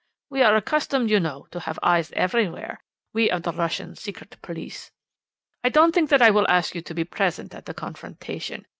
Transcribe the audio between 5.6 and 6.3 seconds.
I don't think that